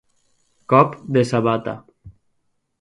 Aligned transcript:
Cop 0.73 0.97
de 1.17 1.25
sabata. 1.33 1.77